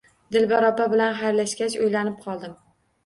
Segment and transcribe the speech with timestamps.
[0.35, 2.57] Dilbar opa bilan xayrlashgach, o`ylanib qoldim